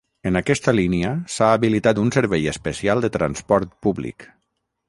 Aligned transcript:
En 0.27 0.37
aquesta 0.39 0.71
línia, 0.77 1.11
s’ha 1.33 1.51
habilitat 1.57 2.01
un 2.05 2.11
servei 2.17 2.49
especial 2.55 3.07
de 3.07 3.15
transport 3.19 3.77
públic. 3.89 4.31